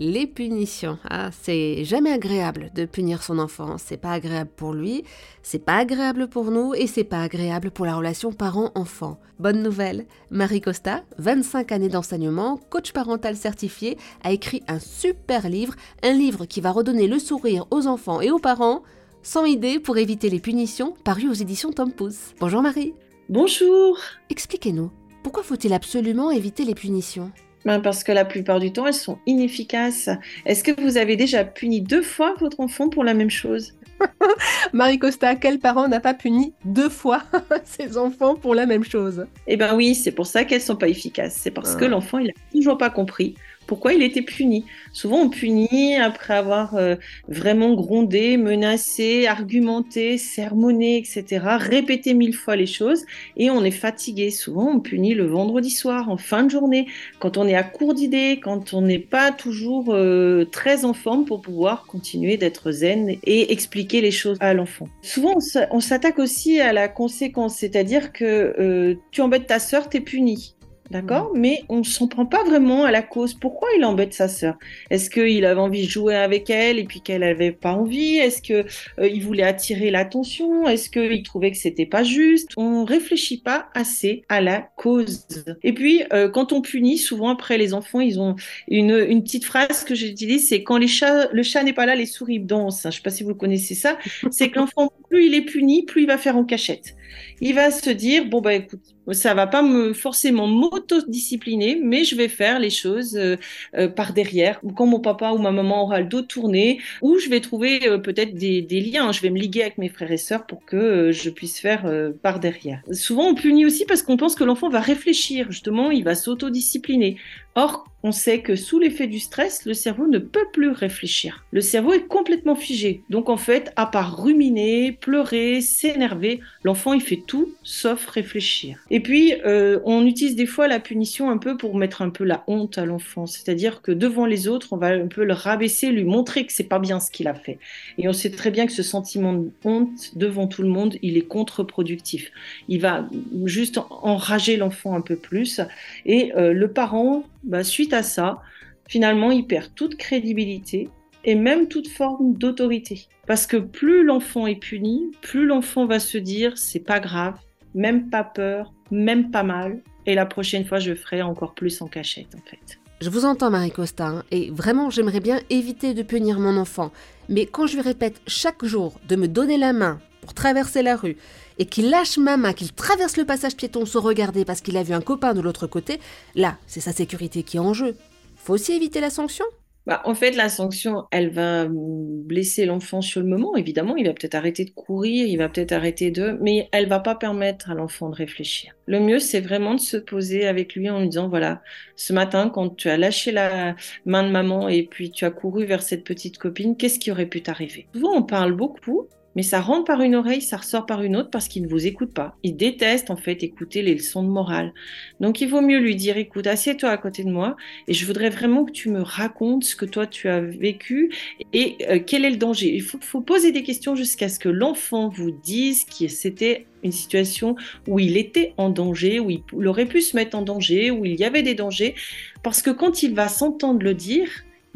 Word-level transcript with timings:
Les 0.00 0.28
punitions. 0.28 0.96
Ah, 1.10 1.30
c'est 1.32 1.84
jamais 1.84 2.12
agréable 2.12 2.70
de 2.72 2.84
punir 2.84 3.24
son 3.24 3.40
enfant. 3.40 3.78
C'est 3.78 3.96
pas 3.96 4.12
agréable 4.12 4.50
pour 4.54 4.72
lui, 4.72 5.02
c'est 5.42 5.58
pas 5.58 5.78
agréable 5.78 6.28
pour 6.28 6.52
nous 6.52 6.72
et 6.72 6.86
c'est 6.86 7.02
pas 7.02 7.20
agréable 7.20 7.72
pour 7.72 7.84
la 7.84 7.96
relation 7.96 8.32
parent-enfant. 8.32 9.18
Bonne 9.40 9.60
nouvelle, 9.60 10.06
Marie 10.30 10.60
Costa, 10.60 11.02
25 11.18 11.72
années 11.72 11.88
d'enseignement, 11.88 12.60
coach 12.70 12.92
parental 12.92 13.34
certifié, 13.34 13.98
a 14.22 14.30
écrit 14.30 14.62
un 14.68 14.78
super 14.78 15.48
livre, 15.48 15.74
un 16.04 16.12
livre 16.12 16.46
qui 16.46 16.60
va 16.60 16.70
redonner 16.70 17.08
le 17.08 17.18
sourire 17.18 17.66
aux 17.72 17.88
enfants 17.88 18.20
et 18.20 18.30
aux 18.30 18.38
parents. 18.38 18.84
100 19.24 19.46
idées 19.46 19.80
pour 19.80 19.98
éviter 19.98 20.30
les 20.30 20.38
punitions, 20.38 20.94
paru 21.02 21.28
aux 21.28 21.32
éditions 21.32 21.72
Tom 21.72 21.90
Pouce. 21.90 22.34
Bonjour 22.38 22.62
Marie. 22.62 22.94
Bonjour. 23.28 23.98
Expliquez-nous, 24.30 24.92
pourquoi 25.24 25.42
faut-il 25.42 25.72
absolument 25.72 26.30
éviter 26.30 26.64
les 26.64 26.76
punitions? 26.76 27.32
Ben, 27.64 27.80
parce 27.80 28.04
que 28.04 28.12
la 28.12 28.24
plupart 28.24 28.60
du 28.60 28.72
temps, 28.72 28.86
elles 28.86 28.94
sont 28.94 29.18
inefficaces. 29.26 30.08
Est-ce 30.46 30.64
que 30.64 30.80
vous 30.80 30.96
avez 30.96 31.16
déjà 31.16 31.44
puni 31.44 31.80
deux 31.80 32.02
fois 32.02 32.34
votre 32.40 32.60
enfant 32.60 32.88
pour 32.88 33.04
la 33.04 33.14
même 33.14 33.30
chose? 33.30 33.74
Marie 34.72 34.98
Costa, 34.98 35.34
quel 35.34 35.58
parent 35.58 35.88
n'a 35.88 36.00
pas 36.00 36.14
puni 36.14 36.52
deux 36.64 36.88
fois 36.88 37.22
ses 37.64 37.96
enfants 37.96 38.36
pour 38.36 38.54
la 38.54 38.66
même 38.66 38.84
chose? 38.84 39.26
Eh 39.46 39.56
bien 39.56 39.74
oui, 39.74 39.94
c'est 39.94 40.12
pour 40.12 40.26
ça 40.26 40.44
qu'elles 40.44 40.62
sont 40.62 40.76
pas 40.76 40.88
efficaces. 40.88 41.36
C'est 41.38 41.50
parce 41.50 41.74
que 41.74 41.84
ah. 41.84 41.88
l'enfant, 41.88 42.18
il 42.18 42.30
a 42.30 42.32
toujours 42.52 42.78
pas 42.78 42.90
compris 42.90 43.34
pourquoi 43.68 43.92
il 43.92 44.02
était 44.02 44.22
puni. 44.22 44.64
Souvent, 44.92 45.18
on 45.18 45.28
punit 45.28 45.94
après 45.94 46.34
avoir 46.34 46.74
euh, 46.74 46.96
vraiment 47.28 47.74
grondé, 47.74 48.36
menacé, 48.38 49.26
argumenté, 49.26 50.16
sermonné, 50.16 50.96
etc., 50.96 51.44
répété 51.58 52.14
mille 52.14 52.34
fois 52.34 52.56
les 52.56 52.66
choses, 52.66 53.04
et 53.36 53.50
on 53.50 53.62
est 53.62 53.70
fatigué. 53.70 54.30
Souvent, 54.30 54.72
on 54.72 54.80
punit 54.80 55.14
le 55.14 55.26
vendredi 55.26 55.70
soir, 55.70 56.08
en 56.08 56.16
fin 56.16 56.44
de 56.44 56.50
journée, 56.50 56.86
quand 57.20 57.36
on 57.36 57.46
est 57.46 57.54
à 57.54 57.62
court 57.62 57.92
d'idées, 57.92 58.40
quand 58.42 58.72
on 58.72 58.80
n'est 58.80 58.98
pas 58.98 59.30
toujours 59.32 59.88
euh, 59.90 60.46
très 60.46 60.86
en 60.86 60.94
forme 60.94 61.26
pour 61.26 61.42
pouvoir 61.42 61.84
continuer 61.86 62.38
d'être 62.38 62.72
zen 62.72 63.16
et 63.22 63.52
expliquer 63.52 64.00
les 64.00 64.10
choses 64.10 64.38
à 64.40 64.54
l'enfant. 64.54 64.88
Souvent, 65.02 65.36
on 65.70 65.80
s'attaque 65.80 66.18
aussi 66.18 66.58
à 66.58 66.72
la 66.72 66.88
conséquence, 66.88 67.56
c'est-à-dire 67.56 68.12
que 68.12 68.24
euh, 68.58 68.94
tu 69.10 69.20
embêtes 69.20 69.46
ta 69.46 69.58
sœur, 69.58 69.90
t'es 69.90 70.00
puni. 70.00 70.54
D'accord 70.90 71.32
mm. 71.34 71.38
Mais 71.38 71.62
on 71.68 71.78
ne 71.78 71.84
s'en 71.84 72.08
prend 72.08 72.26
pas 72.26 72.44
vraiment 72.44 72.84
à 72.84 72.90
la 72.90 73.02
cause. 73.02 73.34
Pourquoi 73.34 73.68
il 73.76 73.84
embête 73.84 74.14
sa 74.14 74.28
sœur? 74.28 74.58
Est-ce 74.90 75.10
qu'il 75.10 75.44
avait 75.44 75.60
envie 75.60 75.84
de 75.84 75.90
jouer 75.90 76.14
avec 76.14 76.50
elle 76.50 76.78
et 76.78 76.84
puis 76.84 77.00
qu'elle 77.00 77.20
n'avait 77.20 77.52
pas 77.52 77.72
envie? 77.72 78.16
Est-ce 78.16 78.42
qu'il 78.42 78.64
euh, 78.98 79.20
voulait 79.20 79.42
attirer 79.42 79.90
l'attention? 79.90 80.66
Est-ce 80.66 80.90
qu'il 80.90 81.22
trouvait 81.22 81.50
que 81.50 81.56
c'était 81.56 81.86
pas 81.86 82.02
juste? 82.02 82.52
On 82.56 82.84
réfléchit 82.84 83.40
pas 83.40 83.68
assez 83.74 84.22
à 84.28 84.40
la 84.40 84.68
cause. 84.76 85.26
Et 85.62 85.72
puis, 85.72 86.02
euh, 86.12 86.28
quand 86.28 86.52
on 86.52 86.62
punit, 86.62 86.98
souvent 86.98 87.28
après, 87.28 87.58
les 87.58 87.74
enfants, 87.74 88.00
ils 88.00 88.20
ont 88.20 88.36
une, 88.68 89.06
une 89.08 89.22
petite 89.22 89.44
phrase 89.44 89.84
que 89.84 89.94
j'utilise, 89.94 90.48
c'est 90.48 90.62
quand 90.62 90.78
les 90.78 90.88
chats, 90.88 91.28
le 91.32 91.42
chat 91.42 91.62
n'est 91.62 91.72
pas 91.72 91.86
là, 91.86 91.94
les 91.94 92.06
souris 92.06 92.40
dansent. 92.40 92.82
Je 92.82 92.88
ne 92.88 92.92
sais 92.92 93.02
pas 93.02 93.10
si 93.10 93.22
vous 93.22 93.34
connaissez 93.34 93.74
ça. 93.74 93.98
C'est 94.30 94.50
que 94.50 94.58
l'enfant, 94.58 94.92
plus 95.08 95.26
il 95.26 95.34
est 95.34 95.42
puni, 95.42 95.84
plus 95.84 96.02
il 96.02 96.06
va 96.06 96.18
faire 96.18 96.36
en 96.36 96.44
cachette. 96.44 96.94
Il 97.40 97.54
va 97.54 97.70
se 97.70 97.90
dire, 97.90 98.26
bon, 98.26 98.40
bah 98.40 98.54
écoute, 98.54 98.80
ça 99.12 99.34
va 99.34 99.46
pas 99.46 99.62
me 99.62 99.92
forcément 99.92 100.46
m'autodiscipliner, 100.46 101.80
mais 101.82 102.04
je 102.04 102.14
vais 102.16 102.28
faire 102.28 102.58
les 102.58 102.70
choses 102.70 103.16
euh, 103.16 103.36
euh, 103.76 103.88
par 103.88 104.12
derrière, 104.12 104.60
quand 104.76 104.86
mon 104.86 105.00
papa 105.00 105.30
ou 105.30 105.38
ma 105.38 105.50
maman 105.50 105.82
aura 105.82 106.00
le 106.00 106.06
dos 106.06 106.22
tourné, 106.22 106.80
ou 107.02 107.18
je 107.18 107.28
vais 107.28 107.40
trouver 107.40 107.88
euh, 107.88 107.98
peut-être 107.98 108.34
des, 108.34 108.62
liens. 108.80 109.12
Je 109.12 109.20
vais 109.20 109.30
me 109.30 109.38
liguer 109.38 109.62
avec 109.62 109.78
mes 109.78 109.88
frères 109.88 110.12
et 110.12 110.16
sœurs 110.16 110.46
pour 110.46 110.64
que 110.64 111.10
je 111.12 111.30
puisse 111.30 111.58
faire 111.58 111.90
par 112.22 112.38
derrière. 112.38 112.80
Souvent, 112.92 113.28
on 113.28 113.34
punit 113.34 113.66
aussi 113.66 113.84
parce 113.84 114.02
qu'on 114.02 114.16
pense 114.16 114.34
que 114.34 114.44
l'enfant 114.44 114.68
va 114.68 114.80
réfléchir, 114.80 115.50
justement, 115.50 115.90
il 115.90 116.04
va 116.04 116.14
s'autodiscipliner. 116.14 117.16
Or, 117.54 117.88
on 118.04 118.12
sait 118.12 118.40
que 118.40 118.54
sous 118.54 118.78
l'effet 118.78 119.08
du 119.08 119.18
stress, 119.18 119.64
le 119.64 119.74
cerveau 119.74 120.06
ne 120.06 120.18
peut 120.18 120.46
plus 120.52 120.70
réfléchir. 120.70 121.44
Le 121.50 121.60
cerveau 121.60 121.92
est 121.92 122.06
complètement 122.06 122.54
figé. 122.54 123.02
Donc 123.10 123.28
en 123.28 123.36
fait, 123.36 123.72
à 123.74 123.86
part 123.86 124.22
ruminer, 124.22 124.92
pleurer, 124.92 125.60
s'énerver, 125.60 126.40
l'enfant 126.62 126.92
il 126.92 127.00
fait 127.00 127.20
tout 127.26 127.50
sauf 127.64 128.06
réfléchir. 128.06 128.78
Puis, 129.00 129.34
euh, 129.44 129.80
on 129.84 130.06
utilise 130.06 130.34
des 130.34 130.46
fois 130.46 130.68
la 130.68 130.80
punition 130.80 131.30
un 131.30 131.38
peu 131.38 131.56
pour 131.56 131.76
mettre 131.76 132.00
un 132.02 132.10
peu 132.10 132.24
la 132.24 132.44
honte 132.46 132.78
à 132.78 132.86
l'enfant. 132.86 133.26
C'est-à-dire 133.26 133.82
que 133.82 133.92
devant 133.92 134.24
les 134.24 134.48
autres, 134.48 134.72
on 134.72 134.76
va 134.76 134.88
un 134.88 135.08
peu 135.08 135.24
le 135.24 135.34
rabaisser, 135.34 135.90
lui 135.90 136.04
montrer 136.04 136.46
que 136.46 136.52
c'est 136.52 136.64
pas 136.64 136.78
bien 136.78 137.00
ce 137.00 137.10
qu'il 137.10 137.28
a 137.28 137.34
fait. 137.34 137.58
Et 137.98 138.08
on 138.08 138.12
sait 138.12 138.30
très 138.30 138.50
bien 138.50 138.66
que 138.66 138.72
ce 138.72 138.82
sentiment 138.82 139.34
de 139.34 139.50
honte 139.64 140.16
devant 140.16 140.46
tout 140.46 140.62
le 140.62 140.68
monde, 140.68 140.96
il 141.02 141.16
est 141.16 141.26
contre-productif. 141.26 142.30
Il 142.68 142.80
va 142.80 143.08
juste 143.44 143.78
enrager 143.90 144.56
l'enfant 144.56 144.94
un 144.94 145.02
peu 145.02 145.16
plus. 145.16 145.60
Et 146.06 146.32
euh, 146.36 146.52
le 146.52 146.72
parent 146.72 147.24
bah, 147.44 147.64
suite 147.64 147.92
à 147.92 148.02
ça, 148.02 148.40
finalement, 148.88 149.30
il 149.30 149.46
perd 149.46 149.74
toute 149.74 149.96
crédibilité 149.96 150.88
et 151.24 151.34
même 151.34 151.68
toute 151.68 151.88
forme 151.88 152.34
d'autorité. 152.34 153.06
Parce 153.26 153.46
que 153.46 153.58
plus 153.58 154.04
l'enfant 154.04 154.46
est 154.46 154.56
puni, 154.58 155.10
plus 155.20 155.44
l'enfant 155.44 155.84
va 155.84 155.98
se 155.98 156.16
dire 156.16 156.56
c'est 156.56 156.80
pas 156.80 157.00
grave, 157.00 157.38
même 157.74 158.10
pas 158.10 158.24
peur, 158.24 158.72
même 158.90 159.30
pas 159.30 159.42
mal, 159.42 159.82
et 160.06 160.14
la 160.14 160.26
prochaine 160.26 160.64
fois 160.64 160.78
je 160.78 160.94
ferai 160.94 161.22
encore 161.22 161.54
plus 161.54 161.80
en 161.82 161.86
cachette 161.86 162.34
en 162.34 162.50
fait. 162.50 162.78
Je 163.00 163.10
vous 163.10 163.24
entends 163.24 163.50
Marie 163.50 163.70
Costa, 163.70 164.06
hein, 164.06 164.24
et 164.30 164.50
vraiment 164.50 164.90
j'aimerais 164.90 165.20
bien 165.20 165.40
éviter 165.50 165.94
de 165.94 166.02
punir 166.02 166.40
mon 166.40 166.56
enfant, 166.56 166.90
mais 167.28 167.46
quand 167.46 167.66
je 167.66 167.74
lui 167.74 167.82
répète 167.82 168.20
chaque 168.26 168.64
jour 168.64 168.98
de 169.08 169.16
me 169.16 169.28
donner 169.28 169.56
la 169.56 169.72
main 169.72 170.00
pour 170.20 170.34
traverser 170.34 170.82
la 170.82 170.96
rue, 170.96 171.16
et 171.58 171.66
qu'il 171.66 171.90
lâche 171.90 172.18
ma 172.18 172.36
main, 172.36 172.52
qu'il 172.52 172.72
traverse 172.72 173.16
le 173.16 173.24
passage 173.24 173.56
piéton 173.56 173.84
sans 173.84 174.00
regarder 174.00 174.44
parce 174.44 174.60
qu'il 174.60 174.76
a 174.76 174.82
vu 174.82 174.94
un 174.94 175.00
copain 175.00 175.34
de 175.34 175.40
l'autre 175.40 175.66
côté, 175.66 176.00
là, 176.34 176.56
c'est 176.66 176.80
sa 176.80 176.92
sécurité 176.92 177.42
qui 177.42 177.56
est 177.56 177.60
en 177.60 177.74
jeu. 177.74 177.96
Faut 178.36 178.54
aussi 178.54 178.72
éviter 178.72 179.00
la 179.00 179.10
sanction 179.10 179.44
bah, 179.88 180.02
en 180.04 180.14
fait, 180.14 180.32
la 180.32 180.50
sanction, 180.50 181.06
elle 181.10 181.30
va 181.30 181.66
blesser 181.66 182.66
l'enfant 182.66 183.00
sur 183.00 183.22
le 183.22 183.26
moment. 183.26 183.56
Évidemment, 183.56 183.96
il 183.96 184.06
va 184.06 184.12
peut-être 184.12 184.34
arrêter 184.34 184.66
de 184.66 184.70
courir, 184.70 185.26
il 185.26 185.38
va 185.38 185.48
peut-être 185.48 185.72
arrêter 185.72 186.10
de... 186.10 186.36
Mais 186.42 186.68
elle 186.72 186.90
va 186.90 187.00
pas 187.00 187.14
permettre 187.14 187.70
à 187.70 187.74
l'enfant 187.74 188.10
de 188.10 188.14
réfléchir. 188.14 188.74
Le 188.84 189.00
mieux, 189.00 189.18
c'est 189.18 189.40
vraiment 189.40 189.74
de 189.74 189.80
se 189.80 189.96
poser 189.96 190.46
avec 190.46 190.74
lui 190.74 190.90
en 190.90 191.00
lui 191.00 191.08
disant, 191.08 191.30
voilà, 191.30 191.62
ce 191.96 192.12
matin, 192.12 192.50
quand 192.50 192.76
tu 192.76 192.90
as 192.90 192.98
lâché 192.98 193.32
la 193.32 193.76
main 194.04 194.24
de 194.24 194.28
maman 194.28 194.68
et 194.68 194.82
puis 194.82 195.10
tu 195.10 195.24
as 195.24 195.30
couru 195.30 195.64
vers 195.64 195.82
cette 195.82 196.04
petite 196.04 196.36
copine, 196.36 196.76
qu'est-ce 196.76 196.98
qui 196.98 197.10
aurait 197.10 197.24
pu 197.24 197.40
t'arriver? 197.40 197.86
Souvent, 197.94 198.12
on 198.14 198.22
parle 198.22 198.52
beaucoup, 198.52 199.08
mais 199.36 199.42
ça 199.42 199.60
rentre 199.60 199.84
par 199.84 200.00
une 200.00 200.14
oreille, 200.14 200.42
ça 200.42 200.56
ressort 200.56 200.86
par 200.86 201.02
une 201.02 201.16
autre 201.16 201.30
parce 201.30 201.48
qu'il 201.48 201.62
ne 201.62 201.68
vous 201.68 201.86
écoute 201.86 202.12
pas. 202.12 202.36
Il 202.42 202.56
déteste 202.56 203.10
en 203.10 203.16
fait 203.16 203.42
écouter 203.42 203.82
les 203.82 203.94
leçons 203.94 204.22
de 204.22 204.28
morale. 204.28 204.72
Donc 205.20 205.40
il 205.40 205.48
vaut 205.48 205.60
mieux 205.60 205.78
lui 205.78 205.96
dire 205.96 206.16
écoute, 206.16 206.46
assieds-toi 206.46 206.90
à 206.90 206.96
côté 206.96 207.24
de 207.24 207.30
moi 207.30 207.56
et 207.86 207.94
je 207.94 208.06
voudrais 208.06 208.30
vraiment 208.30 208.64
que 208.64 208.72
tu 208.72 208.90
me 208.90 209.02
racontes 209.02 209.64
ce 209.64 209.76
que 209.76 209.84
toi 209.84 210.06
tu 210.06 210.28
as 210.28 210.40
vécu 210.40 211.14
et 211.52 211.76
euh, 211.88 212.00
quel 212.04 212.24
est 212.24 212.30
le 212.30 212.36
danger. 212.36 212.74
Il 212.74 212.82
faut, 212.82 212.98
faut 213.00 213.20
poser 213.20 213.52
des 213.52 213.62
questions 213.62 213.94
jusqu'à 213.94 214.28
ce 214.28 214.38
que 214.38 214.48
l'enfant 214.48 215.08
vous 215.08 215.30
dise 215.30 215.84
que 215.84 216.08
c'était 216.08 216.66
une 216.82 216.92
situation 216.92 217.56
où 217.86 217.98
il 217.98 218.16
était 218.16 218.54
en 218.56 218.70
danger, 218.70 219.20
où 219.20 219.30
il 219.30 219.42
aurait 219.66 219.86
pu 219.86 220.00
se 220.00 220.16
mettre 220.16 220.36
en 220.36 220.42
danger, 220.42 220.90
où 220.90 221.04
il 221.04 221.18
y 221.18 221.24
avait 221.24 221.42
des 221.42 221.54
dangers. 221.54 221.94
Parce 222.42 222.62
que 222.62 222.70
quand 222.70 223.02
il 223.02 223.14
va 223.14 223.28
s'entendre 223.28 223.82
le 223.82 223.94
dire, 223.94 224.28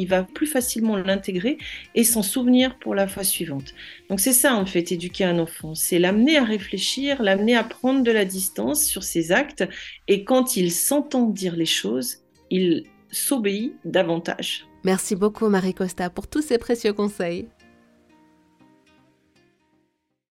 il 0.02 0.08
va 0.08 0.24
plus 0.24 0.46
facilement 0.46 0.96
l'intégrer 0.96 1.58
et 1.94 2.04
s'en 2.04 2.22
souvenir 2.22 2.78
pour 2.78 2.94
la 2.94 3.06
fois 3.06 3.24
suivante. 3.24 3.74
Donc 4.08 4.20
c'est 4.20 4.32
ça 4.32 4.56
en 4.56 4.66
fait, 4.66 4.92
éduquer 4.92 5.24
un 5.24 5.38
enfant, 5.38 5.74
c'est 5.74 5.98
l'amener 5.98 6.36
à 6.36 6.44
réfléchir, 6.44 7.22
l'amener 7.22 7.56
à 7.56 7.64
prendre 7.64 8.02
de 8.02 8.10
la 8.10 8.24
distance 8.24 8.84
sur 8.84 9.04
ses 9.04 9.30
actes 9.32 9.64
et 10.08 10.24
quand 10.24 10.56
il 10.56 10.72
s'entend 10.72 11.28
dire 11.28 11.56
les 11.56 11.66
choses, 11.66 12.18
il 12.50 12.84
s'obéit 13.10 13.74
davantage. 13.84 14.66
Merci 14.84 15.14
beaucoup 15.14 15.48
Marie 15.48 15.74
Costa 15.74 16.10
pour 16.10 16.26
tous 16.26 16.42
ces 16.42 16.58
précieux 16.58 16.92
conseils. 16.92 17.48